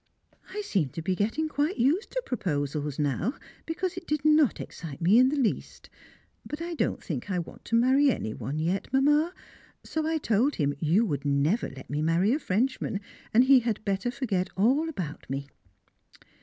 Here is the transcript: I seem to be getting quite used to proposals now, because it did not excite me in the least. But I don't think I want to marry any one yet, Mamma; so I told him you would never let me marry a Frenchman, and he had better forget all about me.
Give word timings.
I 0.49 0.61
seem 0.61 0.89
to 0.93 1.01
be 1.03 1.13
getting 1.15 1.47
quite 1.47 1.77
used 1.77 2.09
to 2.09 2.23
proposals 2.25 2.97
now, 2.97 3.35
because 3.67 3.97
it 3.97 4.07
did 4.07 4.25
not 4.25 4.59
excite 4.59 4.99
me 4.99 5.19
in 5.19 5.29
the 5.29 5.35
least. 5.35 5.91
But 6.43 6.59
I 6.59 6.73
don't 6.73 7.03
think 7.03 7.29
I 7.29 7.37
want 7.37 7.63
to 7.65 7.75
marry 7.75 8.09
any 8.09 8.33
one 8.33 8.57
yet, 8.57 8.91
Mamma; 8.91 9.31
so 9.83 10.07
I 10.07 10.17
told 10.17 10.55
him 10.55 10.73
you 10.79 11.05
would 11.05 11.23
never 11.23 11.69
let 11.69 11.87
me 11.91 12.01
marry 12.01 12.33
a 12.33 12.39
Frenchman, 12.39 12.99
and 13.31 13.43
he 13.43 13.59
had 13.59 13.85
better 13.85 14.09
forget 14.09 14.49
all 14.57 14.89
about 14.89 15.29
me. 15.29 15.49